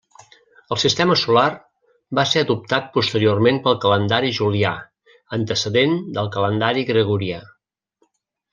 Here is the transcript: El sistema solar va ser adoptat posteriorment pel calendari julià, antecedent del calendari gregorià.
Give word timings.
El 0.75 0.77
sistema 0.83 1.17
solar 1.23 1.49
va 2.19 2.23
ser 2.29 2.41
adoptat 2.45 2.87
posteriorment 2.95 3.61
pel 3.67 3.77
calendari 3.85 4.33
julià, 4.39 4.73
antecedent 5.39 5.95
del 6.17 6.33
calendari 6.39 6.87
gregorià. 6.91 7.43